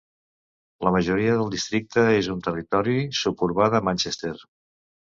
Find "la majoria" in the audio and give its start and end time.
0.87-1.35